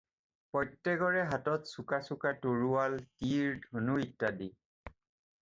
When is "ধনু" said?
3.77-4.01